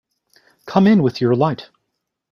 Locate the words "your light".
1.21-1.69